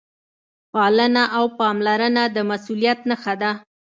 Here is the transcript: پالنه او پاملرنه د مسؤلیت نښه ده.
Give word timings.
پالنه 0.73 1.23
او 1.37 1.45
پاملرنه 1.57 2.23
د 2.35 2.37
مسؤلیت 2.49 2.99
نښه 3.09 3.33
ده. 3.41 3.51